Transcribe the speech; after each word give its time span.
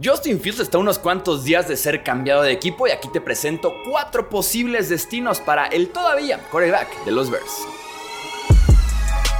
Justin 0.00 0.40
Fields 0.40 0.60
está 0.60 0.78
unos 0.78 0.98
cuantos 0.98 1.44
días 1.44 1.68
de 1.68 1.76
ser 1.76 2.02
cambiado 2.02 2.42
de 2.42 2.52
equipo 2.52 2.86
y 2.86 2.90
aquí 2.90 3.08
te 3.12 3.20
presento 3.20 3.74
cuatro 3.88 4.30
posibles 4.30 4.88
destinos 4.88 5.40
para 5.40 5.66
el 5.66 5.88
todavía 5.88 6.38
quarterback 6.50 7.04
de 7.04 7.12
los 7.12 7.30
Bears. 7.30 7.52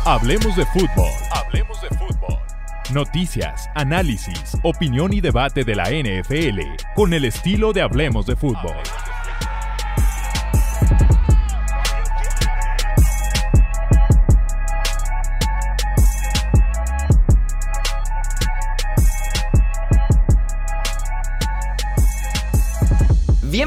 Hablemos 0.05 0.55
de 0.57 0.67
fútbol. 0.67 1.11
Hablemos 1.31 1.81
de 1.81 1.89
fútbol. 1.89 2.39
Noticias, 2.93 3.71
análisis, 3.75 4.59
opinión 4.63 5.13
y 5.15 5.21
debate 5.21 5.65
de 5.65 5.75
la 5.75 5.85
NFL 5.85 6.61
con 6.95 7.15
el 7.15 7.25
estilo 7.25 7.73
de 7.73 7.81
Hablemos 7.81 8.27
de 8.27 8.37
fútbol. 8.37 8.77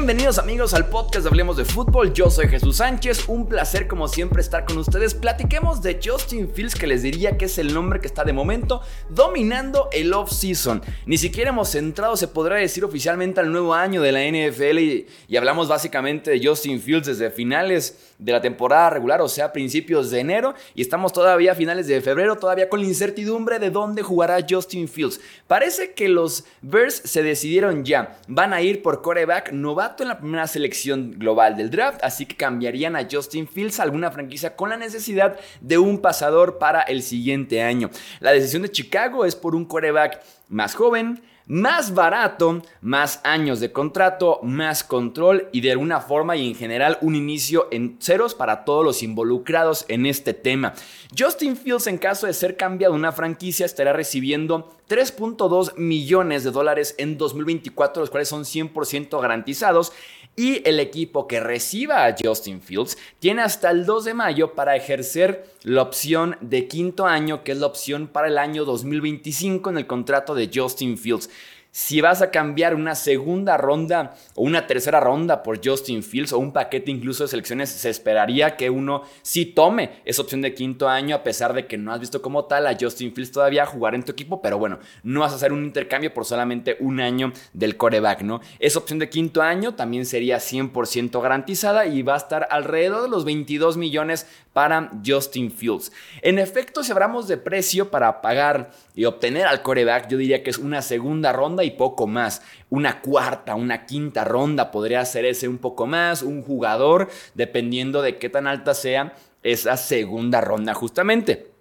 Bienvenidos 0.06 0.38
amigos 0.38 0.72
al 0.72 0.88
podcast 0.88 1.24
de 1.24 1.30
Hablemos 1.30 1.56
de 1.56 1.64
Fútbol, 1.64 2.12
yo 2.12 2.30
soy 2.30 2.46
Jesús 2.46 2.76
Sánchez, 2.76 3.24
un 3.26 3.48
placer 3.48 3.88
como 3.88 4.06
siempre 4.06 4.40
estar 4.40 4.64
con 4.64 4.78
ustedes, 4.78 5.14
platiquemos 5.14 5.82
de 5.82 5.98
Justin 6.00 6.48
Fields 6.48 6.76
que 6.76 6.86
les 6.86 7.02
diría 7.02 7.36
que 7.36 7.46
es 7.46 7.58
el 7.58 7.74
nombre 7.74 7.98
que 7.98 8.06
está 8.06 8.22
de 8.22 8.32
momento 8.32 8.82
dominando 9.08 9.88
el 9.90 10.14
off-season. 10.14 10.80
Ni 11.06 11.18
siquiera 11.18 11.50
hemos 11.50 11.74
entrado, 11.74 12.16
se 12.16 12.28
podrá 12.28 12.54
decir 12.54 12.84
oficialmente 12.84 13.40
al 13.40 13.50
nuevo 13.50 13.74
año 13.74 14.00
de 14.00 14.12
la 14.12 14.20
NFL 14.20 14.78
y, 14.78 15.36
hablamos 15.36 15.66
básicamente 15.66 16.30
de 16.30 16.46
Justin 16.46 16.80
Fields 16.80 17.08
desde 17.08 17.32
finales 17.32 18.14
de 18.16 18.30
la 18.30 18.40
temporada 18.40 18.90
regular, 18.90 19.20
o 19.20 19.28
sea, 19.28 19.52
principios 19.52 20.12
de 20.12 20.20
enero, 20.20 20.54
y 20.76 20.82
estamos 20.82 21.12
todavía 21.12 21.50
a 21.50 21.56
finales 21.56 21.88
de 21.88 22.00
febrero, 22.00 22.36
todavía 22.36 22.68
con 22.68 22.78
la 22.78 22.86
incertidumbre 22.86 23.58
de 23.58 23.70
dónde 23.70 24.02
jugará 24.02 24.38
Justin 24.48 24.86
Fields. 24.86 25.20
Parece 25.48 25.94
que 25.94 26.08
los 26.08 26.44
Bears 26.62 26.94
se 26.94 27.24
decidieron 27.24 27.84
ya, 27.84 28.20
van 28.28 28.52
a 28.52 28.62
ir 28.62 28.82
por 28.82 29.02
coreback 29.02 29.50
novato 29.50 29.95
en 30.02 30.08
la 30.08 30.18
primera 30.18 30.46
selección 30.46 31.12
global 31.18 31.56
del 31.56 31.70
draft, 31.70 32.00
así 32.02 32.26
que 32.26 32.36
cambiarían 32.36 32.96
a 32.96 33.06
Justin 33.10 33.48
Fields 33.48 33.80
a 33.80 33.84
alguna 33.84 34.10
franquicia 34.10 34.56
con 34.56 34.70
la 34.70 34.76
necesidad 34.76 35.38
de 35.60 35.78
un 35.78 35.98
pasador 35.98 36.58
para 36.58 36.82
el 36.82 37.02
siguiente 37.02 37.62
año. 37.62 37.90
La 38.20 38.32
decisión 38.32 38.62
de 38.62 38.70
Chicago 38.70 39.24
es 39.24 39.36
por 39.36 39.54
un 39.54 39.64
coreback 39.64 40.22
más 40.48 40.74
joven, 40.74 41.22
más 41.46 41.94
barato, 41.94 42.62
más 42.80 43.20
años 43.24 43.60
de 43.60 43.72
contrato, 43.72 44.40
más 44.42 44.82
control 44.82 45.48
y 45.52 45.60
de 45.60 45.72
alguna 45.72 46.00
forma 46.00 46.36
y 46.36 46.48
en 46.48 46.54
general 46.54 46.98
un 47.00 47.14
inicio 47.14 47.68
en 47.70 47.98
ceros 48.00 48.34
para 48.34 48.64
todos 48.64 48.84
los 48.84 49.02
involucrados 49.02 49.84
en 49.88 50.06
este 50.06 50.34
tema. 50.34 50.74
Justin 51.16 51.56
Fields 51.56 51.86
en 51.86 51.98
caso 51.98 52.26
de 52.26 52.32
ser 52.32 52.56
cambiado 52.56 52.94
a 52.94 52.96
una 52.96 53.12
franquicia 53.12 53.64
estará 53.64 53.92
recibiendo 53.92 54.75
3.2 54.88 55.76
millones 55.76 56.44
de 56.44 56.50
dólares 56.50 56.94
en 56.98 57.18
2024, 57.18 58.02
los 58.02 58.10
cuales 58.10 58.28
son 58.28 58.44
100% 58.44 59.20
garantizados. 59.20 59.92
Y 60.38 60.60
el 60.68 60.80
equipo 60.80 61.26
que 61.26 61.40
reciba 61.40 62.04
a 62.04 62.14
Justin 62.22 62.60
Fields 62.60 62.98
tiene 63.18 63.40
hasta 63.40 63.70
el 63.70 63.86
2 63.86 64.04
de 64.04 64.14
mayo 64.14 64.54
para 64.54 64.76
ejercer 64.76 65.50
la 65.62 65.80
opción 65.80 66.36
de 66.42 66.68
quinto 66.68 67.06
año, 67.06 67.42
que 67.42 67.52
es 67.52 67.58
la 67.58 67.66
opción 67.66 68.06
para 68.06 68.28
el 68.28 68.36
año 68.36 68.66
2025 68.66 69.70
en 69.70 69.78
el 69.78 69.86
contrato 69.86 70.34
de 70.34 70.50
Justin 70.54 70.98
Fields 70.98 71.30
si 71.76 72.00
vas 72.00 72.22
a 72.22 72.30
cambiar 72.30 72.74
una 72.74 72.94
segunda 72.94 73.58
ronda 73.58 74.14
o 74.34 74.44
una 74.44 74.66
tercera 74.66 74.98
ronda 74.98 75.42
por 75.42 75.60
Justin 75.62 76.02
Fields 76.02 76.32
o 76.32 76.38
un 76.38 76.54
paquete 76.54 76.90
incluso 76.90 77.22
de 77.22 77.28
selecciones, 77.28 77.68
se 77.68 77.90
esperaría 77.90 78.56
que 78.56 78.70
uno 78.70 79.02
sí 79.20 79.44
tome 79.44 80.00
esa 80.06 80.22
opción 80.22 80.40
de 80.40 80.54
quinto 80.54 80.88
año, 80.88 81.14
a 81.14 81.22
pesar 81.22 81.52
de 81.52 81.66
que 81.66 81.76
no 81.76 81.92
has 81.92 82.00
visto 82.00 82.22
como 82.22 82.46
tal 82.46 82.66
a 82.66 82.78
Justin 82.80 83.12
Fields 83.12 83.30
todavía 83.30 83.66
jugar 83.66 83.94
en 83.94 84.04
tu 84.04 84.12
equipo, 84.12 84.40
pero 84.40 84.58
bueno, 84.58 84.78
no 85.02 85.20
vas 85.20 85.32
a 85.32 85.36
hacer 85.36 85.52
un 85.52 85.66
intercambio 85.66 86.14
por 86.14 86.24
solamente 86.24 86.78
un 86.80 86.98
año 86.98 87.34
del 87.52 87.76
coreback, 87.76 88.22
¿no? 88.22 88.40
Esa 88.58 88.78
opción 88.78 88.98
de 88.98 89.10
quinto 89.10 89.42
año 89.42 89.74
también 89.74 90.06
sería 90.06 90.38
100% 90.38 91.20
garantizada 91.20 91.84
y 91.84 92.00
va 92.00 92.14
a 92.14 92.16
estar 92.16 92.48
alrededor 92.50 93.02
de 93.02 93.10
los 93.10 93.26
22 93.26 93.76
millones 93.76 94.26
para 94.54 94.90
Justin 95.04 95.50
Fields. 95.50 95.92
En 96.22 96.38
efecto, 96.38 96.82
si 96.82 96.90
hablamos 96.90 97.28
de 97.28 97.36
precio 97.36 97.90
para 97.90 98.22
pagar 98.22 98.70
y 98.94 99.04
obtener 99.04 99.46
al 99.46 99.60
coreback, 99.60 100.08
yo 100.08 100.16
diría 100.16 100.42
que 100.42 100.48
es 100.48 100.56
una 100.56 100.80
segunda 100.80 101.34
ronda 101.34 101.65
y 101.66 101.72
poco 101.72 102.06
más. 102.06 102.42
Una 102.70 103.00
cuarta, 103.00 103.54
una 103.54 103.84
quinta 103.84 104.24
ronda 104.24 104.70
podría 104.70 105.04
ser 105.04 105.24
ese 105.24 105.48
un 105.48 105.58
poco 105.58 105.86
más, 105.86 106.22
un 106.22 106.42
jugador, 106.42 107.08
dependiendo 107.34 108.02
de 108.02 108.18
qué 108.18 108.28
tan 108.28 108.46
alta 108.46 108.74
sea 108.74 109.14
esa 109.42 109.76
segunda 109.76 110.40
ronda 110.40 110.74
justamente. 110.74 111.56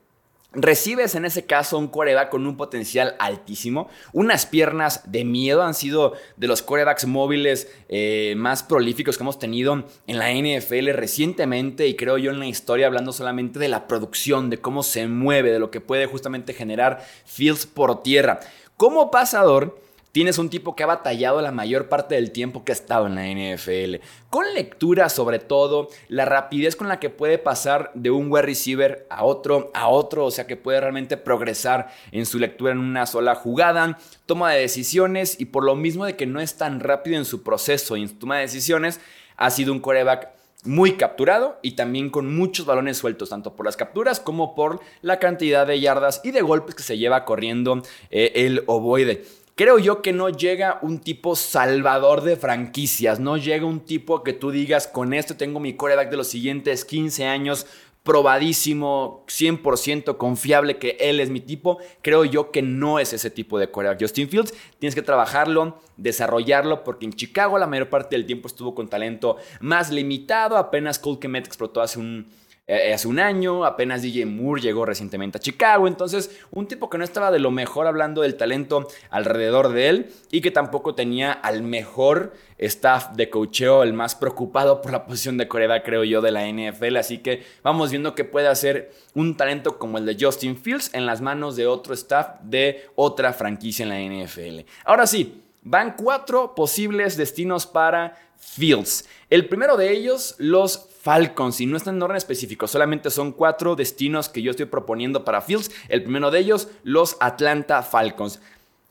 Recibes 0.58 1.16
en 1.16 1.26
ese 1.26 1.46
caso 1.46 1.78
un 1.78 1.90
coreback 1.90 2.30
con 2.30 2.48
un 2.48 2.56
potencial 2.56 3.16
altísimo, 3.20 3.90
unas 4.14 4.46
piernas 4.46 5.12
de 5.12 5.26
miedo, 5.26 5.64
han 5.64 5.74
sido 5.74 6.14
de 6.38 6.48
los 6.48 6.62
corebacks 6.62 7.06
móviles 7.06 7.70
eh, 7.90 8.36
más 8.38 8.64
prolíficos 8.64 9.18
que 9.18 9.24
hemos 9.24 9.38
tenido 9.38 9.84
en 10.08 10.18
la 10.18 10.32
NFL 10.32 10.92
recientemente 10.92 11.88
y 11.88 11.96
creo 11.96 12.18
yo 12.18 12.32
en 12.32 12.40
la 12.40 12.48
historia 12.48 12.88
hablando 12.88 13.12
solamente 13.12 13.60
de 13.60 13.68
la 13.68 13.86
producción, 13.88 14.50
de 14.50 14.60
cómo 14.60 14.82
se 14.82 15.08
mueve, 15.08 15.52
de 15.52 15.60
lo 15.60 15.72
que 15.72 15.82
puede 15.82 16.06
justamente 16.06 16.54
generar 16.54 17.06
Fields 17.26 17.66
por 17.66 18.02
tierra. 18.02 18.40
Como 18.78 19.12
pasador, 19.12 19.78
Tienes 20.16 20.38
un 20.38 20.50
tipo 20.50 20.78
que 20.78 20.84
ha 20.84 20.86
batallado 20.88 21.42
la 21.42 21.52
mayor 21.52 21.90
parte 21.90 22.16
del 22.16 22.32
tiempo 22.32 22.64
que 22.64 22.72
ha 22.72 22.74
estado 22.74 23.08
en 23.08 23.16
la 23.16 23.28
NFL. 23.28 23.96
Con 24.30 24.46
lectura 24.54 25.10
sobre 25.10 25.40
todo, 25.40 25.90
la 26.08 26.24
rapidez 26.24 26.78
con 26.78 26.88
la 26.88 27.02
que 27.02 27.10
puede 27.10 27.38
pasar 27.38 27.92
de 27.96 28.12
un 28.12 28.32
wide 28.32 28.44
receiver 28.44 29.06
a 29.10 29.26
otro, 29.26 29.72
a 29.74 29.90
otro, 29.90 30.24
o 30.24 30.32
sea 30.32 30.48
que 30.48 30.56
puede 30.56 30.80
realmente 30.80 31.18
progresar 31.18 31.90
en 32.14 32.26
su 32.26 32.40
lectura 32.40 32.72
en 32.72 32.78
una 32.78 33.08
sola 33.08 33.36
jugada, 33.36 34.00
toma 34.26 34.54
de 34.54 34.62
decisiones 34.62 35.38
y 35.38 35.48
por 35.48 35.66
lo 35.66 35.76
mismo 35.76 36.06
de 36.06 36.16
que 36.16 36.26
no 36.26 36.40
es 36.40 36.56
tan 36.56 36.80
rápido 36.80 37.18
en 37.18 37.26
su 37.26 37.44
proceso 37.44 37.98
y 37.98 38.04
en 38.04 38.08
su 38.08 38.16
toma 38.16 38.38
de 38.38 38.44
decisiones, 38.44 39.02
ha 39.36 39.50
sido 39.50 39.74
un 39.74 39.82
coreback 39.82 40.30
muy 40.64 40.94
capturado 40.94 41.60
y 41.62 41.72
también 41.72 42.10
con 42.10 42.34
muchos 42.34 42.66
balones 42.66 42.96
sueltos, 42.96 43.32
tanto 43.32 43.58
por 43.58 43.66
las 43.66 43.76
capturas 43.76 44.22
como 44.22 44.56
por 44.56 44.80
la 45.02 45.20
cantidad 45.20 45.68
de 45.68 45.82
yardas 45.82 46.22
y 46.24 46.32
de 46.32 46.42
golpes 46.42 46.74
que 46.74 46.84
se 46.84 46.98
lleva 46.98 47.26
corriendo 47.26 47.84
eh, 48.12 48.32
el 48.36 48.64
ovoide. 48.68 49.26
Creo 49.58 49.80
yo 49.80 50.02
que 50.02 50.12
no 50.12 50.28
llega 50.28 50.80
un 50.82 51.00
tipo 51.00 51.38
salvador 51.38 52.24
de 52.24 52.36
franquicias, 52.36 53.22
no 53.22 53.38
llega 53.38 53.66
un 53.66 53.80
tipo 53.80 54.22
que 54.22 54.34
tú 54.34 54.52
digas, 54.52 54.86
con 54.86 55.14
esto 55.14 55.38
tengo 55.38 55.62
mi 55.62 55.78
coreback 55.78 56.10
de 56.10 56.18
los 56.18 56.28
siguientes 56.28 56.84
15 56.84 57.26
años, 57.26 57.66
probadísimo, 58.04 59.24
100% 59.30 60.18
confiable 60.18 60.78
que 60.78 60.98
él 61.00 61.22
es 61.22 61.30
mi 61.30 61.40
tipo, 61.40 61.80
creo 62.02 62.26
yo 62.26 62.52
que 62.52 62.62
no 62.62 63.00
es 63.00 63.14
ese 63.14 63.30
tipo 63.30 63.58
de 63.58 63.72
coreback. 63.72 64.02
Justin 64.02 64.28
Fields, 64.28 64.54
tienes 64.78 64.94
que 64.94 65.02
trabajarlo, 65.02 65.80
desarrollarlo, 65.96 66.84
porque 66.84 67.06
en 67.06 67.14
Chicago 67.14 67.58
la 67.58 67.66
mayor 67.66 67.90
parte 67.90 68.18
del 68.18 68.26
tiempo 68.26 68.50
estuvo 68.50 68.76
con 68.76 68.90
talento 68.90 69.38
más 69.62 69.90
limitado, 69.90 70.58
apenas 70.58 71.00
Cole 71.00 71.20
Kemet 71.20 71.48
explotó 71.48 71.80
hace 71.80 71.98
un 71.98 72.28
eh, 72.68 72.94
hace 72.96 73.08
un 73.08 73.20
año, 73.20 73.64
apenas 73.64 74.02
DJ 74.02 74.26
Moore 74.26 74.60
llegó 74.60 74.88
recientemente 74.88 75.38
a 75.38 75.42
Chicago, 75.42 75.88
entonces 75.88 76.40
un 76.50 76.68
tipo 76.68 76.90
que 76.90 76.98
no 76.98 77.04
estaba 77.04 77.30
de 77.30 77.38
lo 77.38 77.52
mejor 77.52 77.86
hablando 77.86 78.24
del 78.24 78.38
talento 78.38 78.88
alrededor 79.12 79.70
de 79.70 79.90
él 79.90 80.12
y 80.32 80.42
que 80.42 80.50
tampoco 80.50 80.96
tenía 80.96 81.32
al 81.32 81.62
mejor 81.62 82.34
staff 82.58 83.12
de 83.12 83.30
cocheo, 83.30 83.84
el 83.84 83.94
más 83.94 84.16
preocupado 84.16 84.82
por 84.82 84.92
la 84.92 85.06
posición 85.06 85.38
de 85.38 85.48
Corea, 85.48 85.84
creo 85.84 86.04
yo, 86.04 86.22
de 86.22 86.32
la 86.32 86.48
NFL, 86.48 86.98
así 86.98 87.20
que 87.20 87.44
vamos 87.62 87.92
viendo 87.92 88.16
que 88.16 88.24
puede 88.24 88.48
hacer 88.48 88.92
un 89.14 89.38
talento 89.38 89.78
como 89.78 90.00
el 90.00 90.06
de 90.08 90.18
Justin 90.20 90.58
Fields 90.58 90.90
en 90.96 91.06
las 91.06 91.22
manos 91.22 91.56
de 91.56 91.68
otro 91.68 91.94
staff 91.94 92.40
de 92.42 92.90
otra 92.96 93.34
franquicia 93.34 93.84
en 93.84 93.90
la 93.90 94.26
NFL. 94.26 94.62
Ahora 94.86 95.06
sí, 95.06 95.44
van 95.62 95.96
cuatro 95.98 96.56
posibles 96.56 97.16
destinos 97.16 97.68
para 97.68 98.16
Fields. 98.46 99.08
El 99.30 99.48
primero 99.48 99.76
de 99.76 99.92
ellos, 99.92 100.36
los 100.38 100.88
Falcons 101.02 101.60
y 101.60 101.66
no 101.66 101.78
están 101.78 101.96
en 101.96 102.04
orden 102.04 102.18
específico, 102.18 102.68
solamente 102.68 103.10
son 103.10 103.32
cuatro 103.32 103.76
destinos 103.76 104.30
que 104.30 104.42
yo 104.42 104.52
estoy 104.52 104.68
proponiendo 104.68 105.26
para 105.26 105.42
Fields. 105.42 105.72
El 105.90 106.04
primero 106.04 106.32
de 106.32 106.40
ellos, 106.40 106.70
los 106.84 107.18
Atlanta 107.20 107.82
Falcons. 107.84 108.40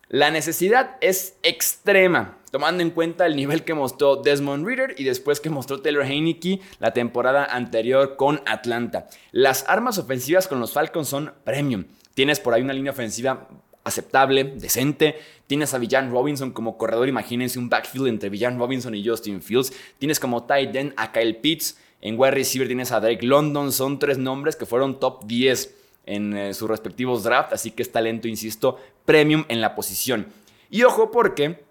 La 0.08 0.30
necesidad 0.30 0.96
es 1.00 1.36
extrema, 1.42 2.38
tomando 2.50 2.82
en 2.82 2.90
cuenta 2.90 3.26
el 3.26 3.36
nivel 3.36 3.64
que 3.64 3.74
mostró 3.74 4.16
Desmond 4.16 4.66
Reader 4.66 4.94
y 4.98 5.04
después 5.04 5.40
que 5.40 5.50
mostró 5.50 5.80
Taylor 5.80 6.04
Heineke 6.04 6.60
la 6.78 6.92
temporada 6.92 7.44
anterior 7.46 8.16
con 8.16 8.42
Atlanta. 8.46 9.08
Las 9.32 9.64
armas 9.66 9.98
ofensivas 9.98 10.46
con 10.46 10.60
los 10.60 10.72
Falcons 10.72 11.08
son 11.08 11.32
premium. 11.42 11.84
Tienes 12.14 12.38
por 12.38 12.54
ahí 12.54 12.62
una 12.62 12.74
línea 12.74 12.92
ofensiva 12.92 13.48
aceptable, 13.84 14.44
decente. 14.44 15.16
Tienes 15.46 15.75
a 15.75 15.79
Villan 15.79 16.11
Robinson 16.11 16.52
como 16.52 16.79
corredor, 16.79 17.08
imagínense 17.08 17.58
un 17.58 17.69
backfield 17.69 18.08
entre 18.08 18.31
Villan 18.31 18.58
Robinson 18.58 18.94
y 18.94 19.06
Justin 19.06 19.43
Fields. 19.43 19.73
Tienes 19.99 20.19
como 20.19 20.44
tight 20.44 20.75
end 20.75 20.94
a 20.96 21.12
Kyle 21.12 21.37
Pitts. 21.37 21.79
En 22.00 22.19
wide 22.19 22.32
receiver 22.32 22.67
tienes 22.67 22.93
a 22.93 23.00
Drake 23.00 23.25
London. 23.26 23.73
Son 23.73 23.99
tres 23.99 24.19
nombres 24.19 24.56
que 24.56 24.67
fueron 24.67 24.99
top 25.00 25.25
10 25.26 25.75
en 26.06 26.37
eh, 26.37 26.55
sus 26.55 26.69
respectivos 26.69 27.25
drafts. 27.25 27.52
Así 27.52 27.70
que 27.70 27.82
es 27.82 27.93
talento, 27.93 28.29
insisto, 28.29 28.79
premium 29.05 29.44
en 29.49 29.61
la 29.61 29.75
posición. 29.75 30.26
Y 30.70 30.82
ojo 30.82 31.11
porque 31.11 31.64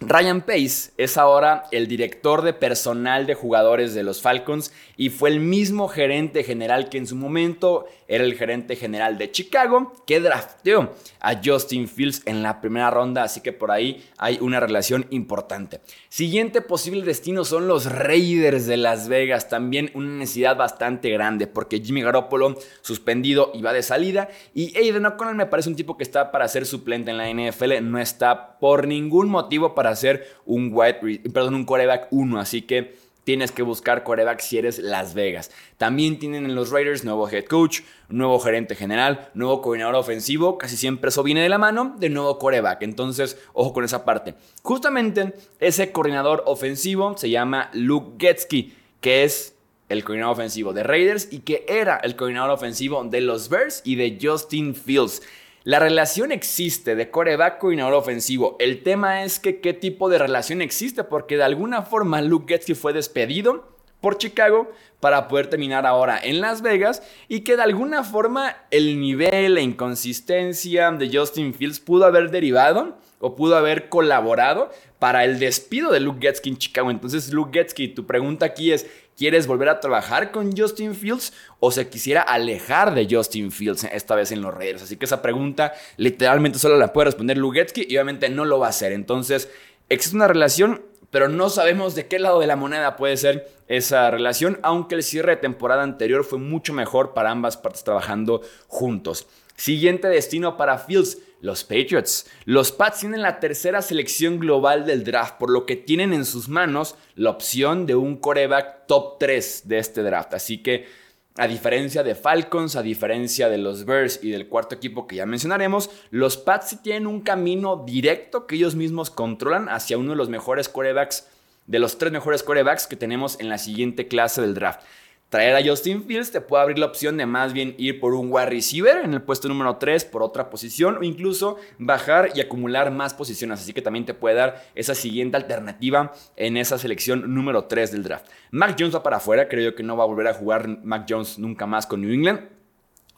Ryan 0.00 0.42
Pace 0.42 0.92
es 0.98 1.16
ahora 1.16 1.64
el 1.70 1.86
director 1.86 2.42
de 2.42 2.52
personal 2.52 3.26
de 3.26 3.34
jugadores 3.34 3.94
de 3.94 4.02
los 4.02 4.20
Falcons 4.20 4.72
y 4.96 5.10
fue 5.10 5.30
el 5.30 5.38
mismo 5.38 5.88
gerente 5.88 6.42
general 6.42 6.88
que 6.88 6.98
en 6.98 7.06
su 7.06 7.14
momento 7.14 7.86
era 8.08 8.24
el 8.24 8.34
gerente 8.34 8.76
general 8.76 9.18
de 9.18 9.30
Chicago 9.30 9.92
que 10.06 10.20
drafteó 10.20 10.92
a 11.20 11.40
Justin 11.42 11.88
Fields 11.88 12.22
en 12.26 12.42
la 12.42 12.60
primera 12.60 12.90
ronda, 12.90 13.22
así 13.22 13.40
que 13.40 13.52
por 13.52 13.70
ahí 13.70 14.04
hay 14.18 14.38
una 14.40 14.60
relación 14.60 15.06
importante. 15.10 15.80
Siguiente 16.08 16.60
posible 16.60 17.02
destino 17.02 17.44
son 17.44 17.66
los 17.66 17.86
Raiders 17.86 18.66
de 18.66 18.76
Las 18.76 19.08
Vegas, 19.08 19.48
también 19.48 19.90
una 19.94 20.18
necesidad 20.18 20.56
bastante 20.56 21.08
grande 21.10 21.46
porque 21.46 21.80
Jimmy 21.80 22.02
Garoppolo 22.02 22.56
suspendido 22.82 23.52
y 23.54 23.62
va 23.62 23.72
de 23.72 23.82
salida. 23.82 24.28
Y 24.54 24.76
Aiden 24.76 25.06
O'Connell 25.06 25.36
me 25.36 25.46
parece 25.46 25.68
un 25.68 25.76
tipo 25.76 25.96
que 25.96 26.04
está 26.04 26.30
para 26.30 26.48
ser 26.48 26.66
suplente 26.66 27.10
en 27.10 27.16
la 27.16 27.30
NFL, 27.30 27.82
no 27.82 27.98
está 27.98 28.58
por 28.58 28.86
ningún 28.86 29.28
motivo 29.28 29.74
para 29.74 29.83
ser 29.96 30.28
un 30.46 30.70
wide, 30.72 31.20
perdón, 31.32 31.54
un 31.54 31.64
quarterback 31.64 32.08
1, 32.10 32.40
así 32.40 32.62
que 32.62 32.94
tienes 33.24 33.52
que 33.52 33.62
buscar 33.62 34.04
coreback 34.04 34.40
si 34.40 34.58
eres 34.58 34.78
Las 34.78 35.14
Vegas. 35.14 35.50
También 35.78 36.18
tienen 36.18 36.44
en 36.44 36.54
los 36.54 36.70
Raiders 36.70 37.04
nuevo 37.04 37.28
head 37.28 37.44
coach, 37.44 37.80
nuevo 38.08 38.38
gerente 38.38 38.74
general, 38.74 39.30
nuevo 39.34 39.60
coordinador 39.62 39.96
ofensivo. 39.96 40.58
Casi 40.58 40.76
siempre 40.76 41.08
eso 41.08 41.22
viene 41.22 41.42
de 41.42 41.48
la 41.48 41.58
mano 41.58 41.96
de 41.98 42.10
nuevo 42.10 42.38
coreback. 42.38 42.82
Entonces, 42.82 43.38
ojo 43.52 43.72
con 43.72 43.84
esa 43.84 44.04
parte. 44.04 44.34
Justamente 44.62 45.34
ese 45.58 45.90
coordinador 45.90 46.42
ofensivo 46.46 47.16
se 47.16 47.30
llama 47.30 47.70
Luke 47.72 48.16
Getsky, 48.18 48.74
que 49.00 49.24
es 49.24 49.54
el 49.88 50.04
coordinador 50.04 50.34
ofensivo 50.34 50.72
de 50.72 50.82
Raiders 50.82 51.28
y 51.30 51.40
que 51.40 51.64
era 51.68 51.96
el 51.96 52.16
coordinador 52.16 52.50
ofensivo 52.50 53.02
de 53.04 53.20
los 53.20 53.48
Bears 53.48 53.82
y 53.84 53.96
de 53.96 54.18
Justin 54.20 54.74
Fields. 54.74 55.22
La 55.66 55.78
relación 55.78 56.30
existe 56.30 56.94
de 56.94 57.10
coreback 57.10 57.58
coordinador 57.58 57.94
ofensivo. 57.94 58.56
El 58.58 58.82
tema 58.82 59.24
es 59.24 59.38
que 59.38 59.62
qué 59.62 59.72
tipo 59.72 60.10
de 60.10 60.18
relación 60.18 60.60
existe, 60.60 61.04
porque 61.04 61.38
de 61.38 61.44
alguna 61.44 61.80
forma 61.80 62.20
Luke 62.20 62.52
Getsky 62.52 62.74
fue 62.74 62.92
despedido 62.92 63.73
por 64.04 64.18
Chicago 64.18 64.70
para 65.00 65.28
poder 65.28 65.46
terminar 65.46 65.86
ahora 65.86 66.20
en 66.22 66.42
Las 66.42 66.60
Vegas 66.60 67.02
y 67.26 67.40
que 67.40 67.56
de 67.56 67.62
alguna 67.62 68.04
forma 68.04 68.54
el 68.70 69.00
nivel, 69.00 69.54
la 69.54 69.62
inconsistencia 69.62 70.90
de 70.90 71.10
Justin 71.10 71.54
Fields 71.54 71.80
pudo 71.80 72.04
haber 72.04 72.30
derivado 72.30 72.98
o 73.18 73.34
pudo 73.34 73.56
haber 73.56 73.88
colaborado 73.88 74.70
para 74.98 75.24
el 75.24 75.38
despido 75.38 75.90
de 75.90 76.00
Luke 76.00 76.20
Getsky 76.20 76.50
en 76.50 76.58
Chicago. 76.58 76.90
Entonces, 76.90 77.32
Luke 77.32 77.58
Getsky, 77.58 77.88
tu 77.88 78.06
pregunta 78.06 78.44
aquí 78.44 78.72
es, 78.72 78.86
¿quieres 79.16 79.46
volver 79.46 79.70
a 79.70 79.80
trabajar 79.80 80.30
con 80.30 80.54
Justin 80.54 80.94
Fields 80.94 81.32
o 81.60 81.70
se 81.70 81.88
quisiera 81.88 82.20
alejar 82.20 82.94
de 82.94 83.08
Justin 83.10 83.50
Fields 83.52 83.84
esta 83.84 84.14
vez 84.14 84.32
en 84.32 84.42
los 84.42 84.52
Raiders? 84.52 84.82
Así 84.82 84.98
que 84.98 85.06
esa 85.06 85.22
pregunta 85.22 85.72
literalmente 85.96 86.58
solo 86.58 86.76
la 86.76 86.92
puede 86.92 87.06
responder 87.06 87.38
Luke 87.38 87.58
Getsky 87.58 87.86
y 87.88 87.96
obviamente 87.96 88.28
no 88.28 88.44
lo 88.44 88.58
va 88.58 88.66
a 88.66 88.70
hacer. 88.70 88.92
Entonces, 88.92 89.48
existe 89.88 90.16
una 90.16 90.28
relación, 90.28 90.82
pero 91.14 91.28
no 91.28 91.48
sabemos 91.48 91.94
de 91.94 92.08
qué 92.08 92.18
lado 92.18 92.40
de 92.40 92.48
la 92.48 92.56
moneda 92.56 92.96
puede 92.96 93.16
ser 93.16 93.48
esa 93.68 94.10
relación, 94.10 94.58
aunque 94.64 94.96
el 94.96 95.04
cierre 95.04 95.36
de 95.36 95.42
temporada 95.42 95.84
anterior 95.84 96.24
fue 96.24 96.40
mucho 96.40 96.72
mejor 96.72 97.14
para 97.14 97.30
ambas 97.30 97.56
partes 97.56 97.84
trabajando 97.84 98.40
juntos. 98.66 99.28
Siguiente 99.54 100.08
destino 100.08 100.56
para 100.56 100.76
Fields, 100.76 101.18
los 101.40 101.62
Patriots. 101.62 102.26
Los 102.46 102.72
Pats 102.72 102.98
tienen 102.98 103.22
la 103.22 103.38
tercera 103.38 103.80
selección 103.80 104.40
global 104.40 104.86
del 104.86 105.04
draft, 105.04 105.36
por 105.38 105.50
lo 105.50 105.66
que 105.66 105.76
tienen 105.76 106.12
en 106.12 106.24
sus 106.24 106.48
manos 106.48 106.96
la 107.14 107.30
opción 107.30 107.86
de 107.86 107.94
un 107.94 108.16
coreback 108.16 108.88
top 108.88 109.20
3 109.20 109.68
de 109.68 109.78
este 109.78 110.02
draft. 110.02 110.34
Así 110.34 110.64
que, 110.64 110.88
a 111.36 111.48
diferencia 111.48 112.02
de 112.04 112.14
Falcons, 112.14 112.76
a 112.76 112.82
diferencia 112.82 113.48
de 113.48 113.58
los 113.58 113.84
Bears 113.84 114.20
y 114.22 114.30
del 114.30 114.48
cuarto 114.48 114.74
equipo 114.74 115.06
que 115.06 115.16
ya 115.16 115.26
mencionaremos, 115.26 115.90
los 116.10 116.36
Pats 116.36 116.68
sí 116.70 116.76
tienen 116.76 117.08
un 117.08 117.22
camino 117.22 117.84
directo 117.84 118.46
que 118.46 118.54
ellos 118.54 118.76
mismos 118.76 119.10
controlan 119.10 119.68
hacia 119.68 119.98
uno 119.98 120.10
de 120.10 120.16
los 120.16 120.28
mejores 120.28 120.68
corebacks, 120.68 121.26
de 121.66 121.78
los 121.80 121.98
tres 121.98 122.12
mejores 122.12 122.42
corebacks 122.42 122.86
que 122.86 122.96
tenemos 122.96 123.40
en 123.40 123.48
la 123.48 123.58
siguiente 123.58 124.06
clase 124.06 124.42
del 124.42 124.54
draft 124.54 124.80
traer 125.28 125.56
a 125.56 125.68
Justin 125.68 126.04
Fields 126.04 126.30
te 126.30 126.40
puede 126.40 126.62
abrir 126.62 126.78
la 126.78 126.86
opción 126.86 127.16
de 127.16 127.26
más 127.26 127.52
bien 127.52 127.74
ir 127.76 127.98
por 127.98 128.14
un 128.14 128.28
wide 128.30 128.46
receiver 128.46 128.98
en 129.04 129.14
el 129.14 129.22
puesto 129.22 129.48
número 129.48 129.76
3 129.76 130.04
por 130.04 130.22
otra 130.22 130.48
posición 130.48 130.98
o 130.98 131.02
incluso 131.02 131.56
bajar 131.78 132.30
y 132.34 132.40
acumular 132.40 132.90
más 132.90 133.14
posiciones. 133.14 133.60
Así 133.60 133.72
que 133.72 133.82
también 133.82 134.04
te 134.04 134.14
puede 134.14 134.36
dar 134.36 134.64
esa 134.74 134.94
siguiente 134.94 135.36
alternativa 135.36 136.12
en 136.36 136.56
esa 136.56 136.78
selección 136.78 137.34
número 137.34 137.64
3 137.64 137.92
del 137.92 138.04
draft. 138.04 138.26
Mac 138.50 138.76
Jones 138.78 138.94
va 138.94 139.02
para 139.02 139.16
afuera, 139.16 139.48
creo 139.48 139.74
que 139.74 139.82
no 139.82 139.96
va 139.96 140.04
a 140.04 140.06
volver 140.06 140.28
a 140.28 140.34
jugar 140.34 140.68
Mac 140.84 141.06
Jones 141.08 141.38
nunca 141.38 141.66
más 141.66 141.86
con 141.86 142.00
New 142.00 142.12
England. 142.12 142.54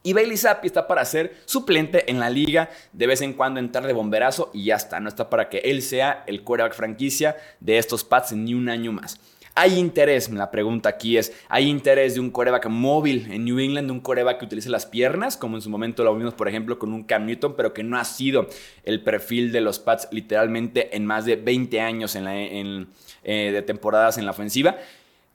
Y 0.07 0.13
Bailey 0.13 0.37
Zappi 0.37 0.69
está 0.69 0.87
para 0.87 1.05
ser 1.05 1.35
suplente 1.47 2.09
en 2.09 2.21
la 2.21 2.31
liga, 2.31 2.71
de 2.93 3.09
vez 3.09 3.23
en 3.23 3.33
cuando 3.33 3.59
entrar 3.59 3.89
de 3.89 3.93
bomberazo 3.93 4.53
y 4.55 4.67
ya 4.67 4.77
está. 4.77 5.01
No 5.01 5.09
está 5.09 5.29
para 5.29 5.49
que 5.49 5.59
él 5.59 5.83
sea 5.83 6.23
el 6.29 6.45
quarterback 6.45 6.77
franquicia 6.77 7.37
de 7.59 7.77
estos 7.77 8.05
Pats 8.05 8.31
ni 8.31 8.55
un 8.55 8.69
año 8.69 8.93
más. 8.93 9.19
¿Hay 9.59 9.79
interés? 9.79 10.31
La 10.31 10.51
pregunta 10.51 10.91
aquí 10.91 11.17
es, 11.17 11.33
¿hay 11.49 11.71
interés 11.71 12.15
de 12.15 12.21
un 12.21 12.31
coreback 12.31 12.69
móvil 12.69 13.27
en 13.31 13.47
New 13.47 13.59
England, 13.59 13.87
de 13.89 13.93
un 13.93 14.01
coreback 14.01 14.39
que 14.39 14.45
utilice 14.45 14.69
las 14.69 14.85
piernas, 14.85 15.39
como 15.39 15.57
en 15.57 15.63
su 15.63 15.71
momento 15.71 16.05
lo 16.05 16.15
vimos, 16.15 16.35
por 16.35 16.47
ejemplo, 16.47 16.79
con 16.79 16.93
un 16.93 17.05
Cam 17.05 17.25
Newton, 17.25 17.55
pero 17.57 17.73
que 17.73 17.83
no 17.83 17.97
ha 17.97 18.05
sido 18.05 18.49
el 18.85 19.03
perfil 19.03 19.53
de 19.53 19.63
los 19.63 19.79
Pats 19.79 20.09
literalmente 20.11 20.95
en 20.95 21.07
más 21.07 21.25
de 21.25 21.37
20 21.37 21.81
años 21.81 22.15
en 22.17 22.87
eh, 23.25 23.51
de 23.51 23.63
temporadas 23.63 24.19
en 24.19 24.27
la 24.27 24.33
ofensiva? 24.33 24.77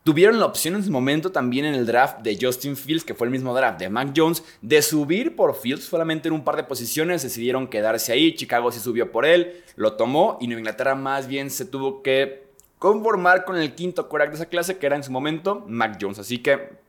Tuvieron 0.03 0.39
la 0.39 0.47
opción 0.47 0.73
en 0.73 0.83
su 0.83 0.91
momento 0.91 1.31
también 1.31 1.65
en 1.65 1.75
el 1.75 1.85
draft 1.85 2.21
de 2.21 2.35
Justin 2.41 2.75
Fields, 2.75 3.03
que 3.03 3.13
fue 3.13 3.27
el 3.27 3.31
mismo 3.31 3.55
draft 3.55 3.79
de 3.79 3.89
Mac 3.89 4.13
Jones, 4.15 4.43
de 4.61 4.81
subir 4.81 5.35
por 5.35 5.55
Fields 5.55 5.83
solamente 5.83 6.27
en 6.27 6.33
un 6.33 6.43
par 6.43 6.55
de 6.55 6.63
posiciones. 6.63 7.21
Decidieron 7.21 7.67
quedarse 7.67 8.11
ahí. 8.11 8.33
Chicago 8.33 8.71
sí 8.71 8.79
subió 8.79 9.11
por 9.11 9.27
él, 9.27 9.61
lo 9.75 9.93
tomó 9.93 10.39
y 10.41 10.47
Nueva 10.47 10.61
Inglaterra 10.61 10.95
más 10.95 11.27
bien 11.27 11.51
se 11.51 11.65
tuvo 11.65 12.01
que 12.01 12.50
conformar 12.81 13.45
con 13.45 13.57
el 13.57 13.75
quinto 13.75 14.09
quarterback 14.09 14.31
de 14.31 14.41
esa 14.41 14.49
clase, 14.49 14.79
que 14.79 14.87
era 14.87 14.95
en 14.95 15.03
su 15.03 15.11
momento 15.11 15.63
Mac 15.67 15.99
Jones. 16.01 16.17
Así 16.17 16.39
que 16.39 16.79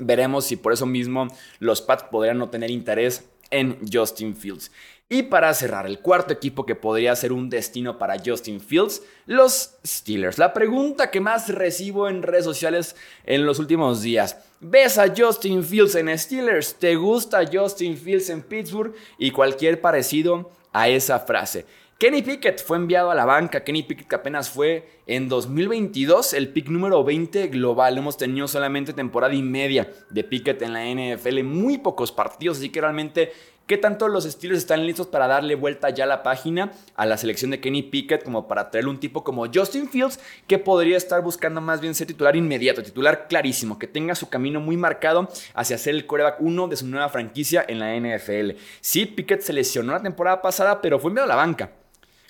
veremos 0.00 0.44
si 0.44 0.56
por 0.56 0.72
eso 0.72 0.86
mismo 0.86 1.28
los 1.60 1.80
Pats 1.80 2.02
podrían 2.10 2.36
no 2.36 2.50
tener 2.50 2.68
interés 2.68 3.28
en 3.50 3.78
Justin 3.90 4.34
Fields. 4.34 4.72
Y 5.08 5.22
para 5.22 5.54
cerrar, 5.54 5.86
el 5.86 6.00
cuarto 6.00 6.32
equipo 6.32 6.66
que 6.66 6.74
podría 6.74 7.14
ser 7.14 7.32
un 7.32 7.48
destino 7.48 7.96
para 7.96 8.16
Justin 8.18 8.60
Fields, 8.60 9.02
los 9.26 9.76
Steelers. 9.86 10.36
La 10.36 10.52
pregunta 10.52 11.12
que 11.12 11.20
más 11.20 11.48
recibo 11.48 12.08
en 12.08 12.24
redes 12.24 12.44
sociales 12.44 12.96
en 13.24 13.46
los 13.46 13.60
últimos 13.60 14.02
días. 14.02 14.38
¿Ves 14.58 14.98
a 14.98 15.14
Justin 15.16 15.62
Fields 15.62 15.94
en 15.94 16.18
Steelers? 16.18 16.74
¿Te 16.74 16.96
gusta 16.96 17.48
Justin 17.50 17.96
Fields 17.96 18.30
en 18.30 18.42
Pittsburgh? 18.42 18.96
Y 19.16 19.30
cualquier 19.30 19.80
parecido 19.80 20.50
a 20.72 20.88
esa 20.88 21.20
frase. 21.20 21.66
Kenny 21.98 22.20
Pickett 22.20 22.62
fue 22.62 22.76
enviado 22.76 23.10
a 23.10 23.14
la 23.14 23.24
banca. 23.24 23.64
Kenny 23.64 23.82
Pickett 23.82 24.06
que 24.06 24.16
apenas 24.16 24.50
fue 24.50 24.86
en 25.06 25.30
2022 25.30 26.34
el 26.34 26.50
pick 26.50 26.68
número 26.68 27.02
20 27.02 27.48
global. 27.48 27.96
Hemos 27.96 28.18
tenido 28.18 28.46
solamente 28.48 28.92
temporada 28.92 29.32
y 29.32 29.40
media 29.40 29.90
de 30.10 30.22
Pickett 30.22 30.60
en 30.60 30.74
la 30.74 30.84
NFL. 30.84 31.42
Muy 31.42 31.78
pocos 31.78 32.12
partidos. 32.12 32.58
Así 32.58 32.68
que 32.68 32.82
realmente 32.82 33.32
¿Qué 33.66 33.78
tanto 33.78 34.06
los 34.06 34.22
Steelers 34.22 34.60
están 34.60 34.86
listos 34.86 35.08
para 35.08 35.26
darle 35.26 35.56
vuelta 35.56 35.90
ya 35.90 36.04
a 36.04 36.06
la 36.06 36.22
página 36.22 36.70
a 36.94 37.04
la 37.04 37.16
selección 37.16 37.50
de 37.50 37.60
Kenny 37.60 37.82
Pickett 37.82 38.22
como 38.22 38.46
para 38.46 38.70
traerle 38.70 38.90
un 38.90 39.00
tipo 39.00 39.24
como 39.24 39.44
Justin 39.52 39.88
Fields 39.88 40.20
que 40.46 40.60
podría 40.60 40.96
estar 40.96 41.20
buscando 41.20 41.60
más 41.60 41.80
bien 41.80 41.96
ser 41.96 42.06
titular 42.06 42.36
inmediato, 42.36 42.80
titular 42.80 43.26
clarísimo, 43.26 43.76
que 43.76 43.88
tenga 43.88 44.14
su 44.14 44.28
camino 44.28 44.60
muy 44.60 44.76
marcado 44.76 45.28
hacia 45.52 45.78
ser 45.78 45.96
el 45.96 46.06
coreback 46.06 46.40
1 46.40 46.68
de 46.68 46.76
su 46.76 46.86
nueva 46.86 47.08
franquicia 47.08 47.64
en 47.66 47.80
la 47.80 47.96
NFL? 47.96 48.52
Sí, 48.80 49.04
Pickett 49.04 49.40
se 49.40 49.52
lesionó 49.52 49.94
la 49.94 50.02
temporada 50.02 50.40
pasada, 50.40 50.80
pero 50.80 51.00
fue 51.00 51.10
enviado 51.10 51.24
a 51.24 51.34
la 51.34 51.42
banca. 51.42 51.72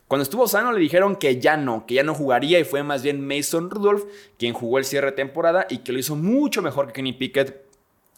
Cuando 0.08 0.22
estuvo 0.22 0.46
sano 0.46 0.72
le 0.72 0.80
dijeron 0.80 1.16
que 1.16 1.40
ya 1.40 1.56
no, 1.56 1.84
que 1.84 1.94
ya 1.94 2.04
no 2.04 2.14
jugaría 2.14 2.60
y 2.60 2.64
fue 2.64 2.82
más 2.82 3.02
bien 3.02 3.26
Mason 3.26 3.70
Rudolph 3.70 4.04
quien 4.38 4.52
jugó 4.52 4.78
el 4.78 4.84
cierre 4.84 5.08
de 5.08 5.16
temporada 5.16 5.66
y 5.68 5.78
que 5.78 5.92
lo 5.92 5.98
hizo 5.98 6.14
mucho 6.14 6.62
mejor 6.62 6.86
que 6.86 6.92
Kenny 6.94 7.12
Pickett 7.12 7.66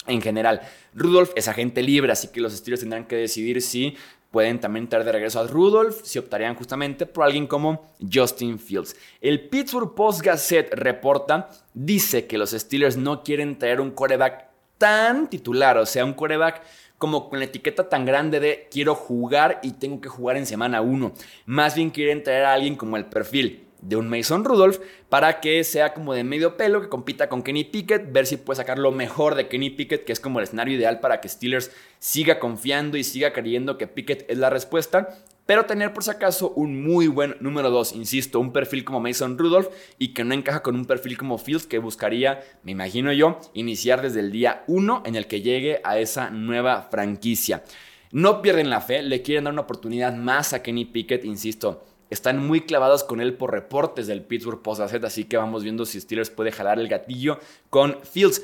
en 0.07 0.21
general. 0.21 0.61
Rudolph 0.95 1.30
es 1.35 1.49
agente 1.49 1.83
libre, 1.83 2.12
así 2.12 2.28
que 2.28 2.40
los 2.40 2.52
Steelers 2.54 2.80
tendrán 2.80 3.07
que 3.07 3.16
decidir 3.16 3.62
si 3.62 3.97
pueden 4.30 4.61
también 4.61 4.88
traer 4.88 5.07
de 5.07 5.12
regreso 5.12 5.40
a 5.40 5.47
Rudolph, 5.47 6.02
si 6.02 6.18
optarían 6.18 6.54
justamente 6.54 7.07
por 7.07 7.25
alguien 7.25 7.47
como 7.47 7.95
Justin 8.12 8.59
Fields. 8.59 8.95
El 9.21 9.49
Pittsburgh 9.49 9.95
Post 9.95 10.21
Gazette 10.21 10.75
reporta, 10.75 11.49
dice 11.73 12.26
que 12.26 12.38
los 12.38 12.50
Steelers 12.50 12.97
no 12.97 13.23
quieren 13.23 13.59
traer 13.59 13.80
un 13.80 13.92
coreback 13.92 14.49
tan 14.76 15.28
titular, 15.28 15.78
o 15.78 15.87
sea, 15.87 16.04
un 16.04 16.12
coreback 16.12 16.62
como 16.98 17.30
con 17.30 17.38
la 17.38 17.46
etiqueta 17.46 17.88
tan 17.88 18.04
grande 18.04 18.40
de 18.40 18.68
quiero 18.70 18.94
jugar 18.94 19.60
y 19.62 19.72
tengo 19.72 20.00
que 20.00 20.08
jugar 20.08 20.36
en 20.36 20.46
semana 20.46 20.80
1. 20.80 21.12
Más 21.46 21.74
bien 21.74 21.90
quieren 21.90 22.22
traer 22.22 22.44
a 22.44 22.52
alguien 22.52 22.76
como 22.76 22.96
el 22.96 23.06
perfil 23.06 23.64
de 23.80 23.96
un 23.96 24.08
Mason 24.08 24.44
Rudolph 24.44 24.78
para 25.08 25.40
que 25.40 25.62
sea 25.64 25.94
como 25.94 26.12
de 26.12 26.24
medio 26.24 26.56
pelo, 26.56 26.80
que 26.80 26.88
compita 26.88 27.28
con 27.28 27.42
Kenny 27.42 27.64
Pickett, 27.64 28.12
ver 28.12 28.26
si 28.26 28.36
puede 28.36 28.56
sacar 28.56 28.78
lo 28.78 28.90
mejor 28.90 29.34
de 29.34 29.48
Kenny 29.48 29.70
Pickett, 29.70 30.04
que 30.04 30.12
es 30.12 30.20
como 30.20 30.40
el 30.40 30.44
escenario 30.44 30.76
ideal 30.76 31.00
para 31.00 31.20
que 31.20 31.28
Steelers 31.28 31.70
siga 32.00 32.38
confiando 32.38 32.96
y 32.96 33.04
siga 33.04 33.32
creyendo 33.32 33.78
que 33.78 33.86
Pickett 33.86 34.28
es 34.28 34.38
la 34.38 34.50
respuesta 34.50 35.16
pero 35.48 35.64
tener 35.64 35.94
por 35.94 36.04
si 36.04 36.10
acaso 36.10 36.50
un 36.56 36.82
muy 36.84 37.06
buen 37.06 37.34
número 37.40 37.70
2, 37.70 37.94
insisto, 37.94 38.38
un 38.38 38.52
perfil 38.52 38.84
como 38.84 39.00
Mason 39.00 39.38
Rudolph 39.38 39.68
y 39.98 40.12
que 40.12 40.22
no 40.22 40.34
encaja 40.34 40.62
con 40.62 40.76
un 40.76 40.84
perfil 40.84 41.16
como 41.16 41.38
Fields 41.38 41.66
que 41.66 41.78
buscaría, 41.78 42.42
me 42.64 42.72
imagino 42.72 43.14
yo, 43.14 43.40
iniciar 43.54 44.02
desde 44.02 44.20
el 44.20 44.30
día 44.30 44.62
1 44.66 45.04
en 45.06 45.16
el 45.16 45.26
que 45.26 45.40
llegue 45.40 45.80
a 45.84 45.98
esa 45.98 46.28
nueva 46.28 46.82
franquicia. 46.90 47.64
No 48.12 48.42
pierden 48.42 48.68
la 48.68 48.82
fe, 48.82 49.00
le 49.00 49.22
quieren 49.22 49.44
dar 49.44 49.54
una 49.54 49.62
oportunidad 49.62 50.14
más 50.14 50.52
a 50.52 50.62
Kenny 50.62 50.84
Pickett, 50.84 51.24
insisto. 51.24 51.82
están 52.10 52.46
muy 52.46 52.66
clavados 52.66 53.02
con 53.02 53.22
él 53.22 53.32
por 53.32 53.50
reportes 53.50 54.06
del 54.06 54.20
Pittsburgh 54.20 54.60
Post 54.60 54.82
así 54.82 55.24
que 55.24 55.38
vamos 55.38 55.62
viendo 55.62 55.86
si 55.86 55.98
Steelers 55.98 56.28
puede 56.28 56.52
jalar 56.52 56.78
el 56.78 56.88
gatillo 56.88 57.38
con 57.70 57.96
Fields. 58.02 58.42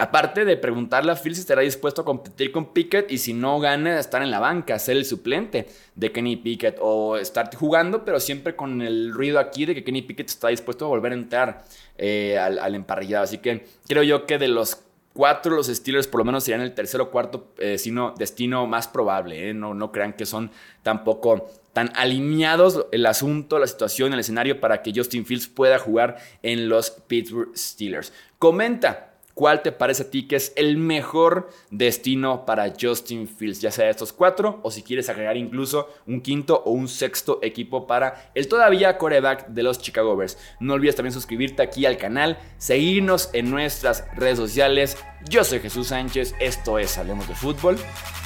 Aparte 0.00 0.44
de 0.44 0.56
preguntarle 0.56 1.10
a 1.10 1.16
Fields 1.16 1.38
si 1.38 1.40
estará 1.40 1.62
dispuesto 1.62 2.02
a 2.02 2.04
competir 2.04 2.52
con 2.52 2.72
Pickett 2.72 3.10
y 3.10 3.18
si 3.18 3.32
no 3.32 3.58
gana, 3.58 3.98
estar 3.98 4.22
en 4.22 4.30
la 4.30 4.38
banca, 4.38 4.78
ser 4.78 4.96
el 4.96 5.04
suplente 5.04 5.66
de 5.96 6.12
Kenny 6.12 6.36
Pickett 6.36 6.78
o 6.80 7.16
estar 7.16 7.52
jugando, 7.56 8.04
pero 8.04 8.20
siempre 8.20 8.54
con 8.54 8.80
el 8.80 9.12
ruido 9.12 9.40
aquí 9.40 9.66
de 9.66 9.74
que 9.74 9.82
Kenny 9.82 10.02
Pickett 10.02 10.28
está 10.28 10.48
dispuesto 10.48 10.84
a 10.84 10.88
volver 10.88 11.10
a 11.10 11.14
entrar 11.16 11.64
eh, 11.96 12.38
al, 12.38 12.76
emparrillado. 12.76 13.24
Así 13.24 13.38
que 13.38 13.66
creo 13.88 14.04
yo 14.04 14.24
que 14.24 14.38
de 14.38 14.46
los 14.46 14.84
cuatro, 15.14 15.56
los 15.56 15.66
Steelers 15.66 16.06
por 16.06 16.20
lo 16.20 16.24
menos 16.24 16.44
serían 16.44 16.60
el 16.60 16.74
tercer 16.74 17.00
o 17.00 17.10
cuarto 17.10 17.48
eh, 17.58 17.76
destino 18.16 18.68
más 18.68 18.86
probable. 18.86 19.50
Eh. 19.50 19.54
No, 19.54 19.74
no 19.74 19.90
crean 19.90 20.12
que 20.12 20.26
son 20.26 20.52
tampoco 20.84 21.50
tan 21.72 21.90
alineados 21.96 22.86
el 22.92 23.04
asunto, 23.04 23.58
la 23.58 23.66
situación, 23.66 24.12
el 24.12 24.20
escenario 24.20 24.60
para 24.60 24.80
que 24.80 24.92
Justin 24.94 25.26
Fields 25.26 25.48
pueda 25.48 25.80
jugar 25.80 26.18
en 26.44 26.68
los 26.68 26.90
Pittsburgh 26.92 27.50
Steelers. 27.56 28.12
Comenta 28.38 29.17
¿Cuál 29.38 29.62
te 29.62 29.70
parece 29.70 30.02
a 30.02 30.10
ti 30.10 30.26
que 30.26 30.34
es 30.34 30.52
el 30.56 30.78
mejor 30.78 31.48
destino 31.70 32.44
para 32.44 32.72
Justin 32.72 33.28
Fields? 33.28 33.60
Ya 33.60 33.70
sea 33.70 33.88
estos 33.88 34.12
cuatro 34.12 34.58
o 34.64 34.72
si 34.72 34.82
quieres 34.82 35.08
agregar 35.10 35.36
incluso 35.36 35.88
un 36.08 36.22
quinto 36.22 36.60
o 36.66 36.72
un 36.72 36.88
sexto 36.88 37.38
equipo 37.40 37.86
para 37.86 38.32
el 38.34 38.48
todavía 38.48 38.98
coreback 38.98 39.46
de 39.46 39.62
los 39.62 39.78
Chicago 39.78 40.16
Bears. 40.16 40.38
No 40.58 40.74
olvides 40.74 40.96
también 40.96 41.12
suscribirte 41.12 41.62
aquí 41.62 41.86
al 41.86 41.98
canal, 41.98 42.36
seguirnos 42.56 43.30
en 43.32 43.48
nuestras 43.48 44.12
redes 44.16 44.38
sociales. 44.38 44.96
Yo 45.30 45.44
soy 45.44 45.60
Jesús 45.60 45.86
Sánchez, 45.86 46.34
esto 46.40 46.80
es 46.80 46.98
Hablemos 46.98 47.28
de 47.28 47.36
Fútbol. 47.36 47.78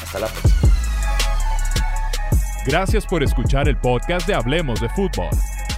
Hasta 0.03 0.19
la 0.19 0.29
próxima. 0.29 0.73
Gracias 2.65 3.05
por 3.05 3.23
escuchar 3.23 3.69
el 3.69 3.77
podcast 3.77 4.27
de 4.27 4.33
Hablemos 4.33 4.81
de 4.81 4.89
Fútbol. 4.89 5.29